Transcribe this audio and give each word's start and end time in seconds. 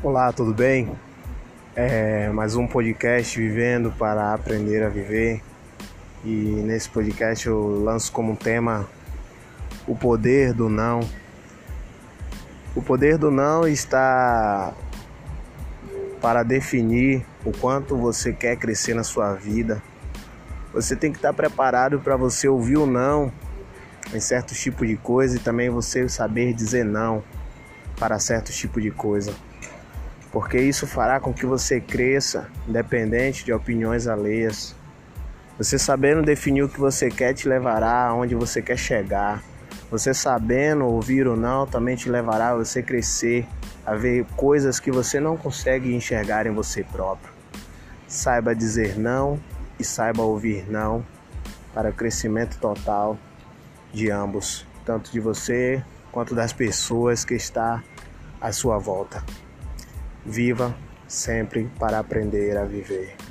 Olá, 0.00 0.32
tudo 0.32 0.54
bem? 0.54 0.96
É 1.74 2.28
mais 2.28 2.54
um 2.54 2.68
podcast 2.68 3.36
Vivendo 3.36 3.90
para 3.90 4.32
Aprender 4.32 4.80
a 4.84 4.88
Viver. 4.88 5.42
E 6.24 6.28
nesse 6.28 6.88
podcast 6.88 7.48
eu 7.48 7.82
lanço 7.82 8.12
como 8.12 8.36
tema 8.36 8.88
o 9.88 9.96
poder 9.96 10.52
do 10.52 10.68
não. 10.68 11.00
O 12.76 12.80
poder 12.80 13.18
do 13.18 13.28
não 13.32 13.66
está 13.66 14.72
para 16.20 16.44
definir 16.44 17.26
o 17.44 17.50
quanto 17.50 17.96
você 17.96 18.32
quer 18.32 18.56
crescer 18.56 18.94
na 18.94 19.02
sua 19.02 19.34
vida. 19.34 19.82
Você 20.72 20.94
tem 20.94 21.10
que 21.10 21.18
estar 21.18 21.32
preparado 21.32 21.98
para 21.98 22.16
você 22.16 22.46
ouvir 22.46 22.76
o 22.76 22.86
não 22.86 23.32
em 24.14 24.20
certos 24.20 24.60
tipos 24.60 24.86
de 24.86 24.96
coisa 24.96 25.38
e 25.38 25.40
também 25.40 25.68
você 25.68 26.08
saber 26.08 26.54
dizer 26.54 26.84
não 26.84 27.20
para 27.98 28.20
certos 28.20 28.56
tipos 28.56 28.80
de 28.80 28.92
coisa 28.92 29.34
porque 30.30 30.58
isso 30.58 30.86
fará 30.86 31.18
com 31.18 31.32
que 31.32 31.46
você 31.46 31.80
cresça, 31.80 32.48
independente 32.66 33.44
de 33.44 33.52
opiniões 33.52 34.06
alheias. 34.06 34.74
Você 35.56 35.78
sabendo 35.78 36.22
definir 36.22 36.62
o 36.62 36.68
que 36.68 36.78
você 36.78 37.08
quer 37.08 37.34
te 37.34 37.48
levará 37.48 38.06
aonde 38.06 38.34
você 38.34 38.60
quer 38.60 38.76
chegar. 38.76 39.42
Você 39.90 40.12
sabendo 40.12 40.84
ouvir 40.84 41.26
ou 41.26 41.36
não 41.36 41.66
também 41.66 41.96
te 41.96 42.10
levará 42.10 42.50
a 42.50 42.56
você 42.56 42.82
crescer, 42.82 43.46
a 43.86 43.94
ver 43.94 44.26
coisas 44.36 44.78
que 44.78 44.90
você 44.90 45.18
não 45.18 45.36
consegue 45.36 45.94
enxergar 45.94 46.46
em 46.46 46.54
você 46.54 46.84
próprio. 46.84 47.32
Saiba 48.06 48.54
dizer 48.54 48.98
não 48.98 49.40
e 49.78 49.84
saiba 49.84 50.22
ouvir 50.22 50.70
não 50.70 51.04
para 51.72 51.90
o 51.90 51.92
crescimento 51.92 52.58
total 52.58 53.16
de 53.92 54.10
ambos, 54.10 54.66
tanto 54.84 55.10
de 55.10 55.20
você 55.20 55.82
quanto 56.12 56.34
das 56.34 56.52
pessoas 56.52 57.24
que 57.24 57.34
está 57.34 57.82
à 58.40 58.52
sua 58.52 58.78
volta. 58.78 59.22
Viva 60.30 60.76
sempre 61.06 61.70
para 61.78 61.98
aprender 61.98 62.58
a 62.58 62.64
viver. 62.64 63.27